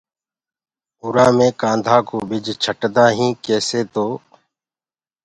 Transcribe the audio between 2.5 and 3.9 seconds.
ڇٽدآ هين ڪيسي